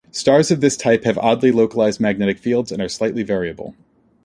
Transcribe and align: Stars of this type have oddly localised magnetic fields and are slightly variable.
Stars 0.09 0.49
of 0.49 0.61
this 0.61 0.77
type 0.77 1.03
have 1.03 1.19
oddly 1.19 1.51
localised 1.51 1.99
magnetic 1.99 2.39
fields 2.39 2.71
and 2.71 2.81
are 2.81 2.89
slightly 2.89 3.21
variable. 3.21 3.75